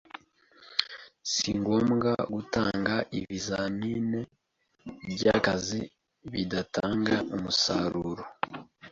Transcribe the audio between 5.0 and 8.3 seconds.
by”akazi bidatanga umusaruro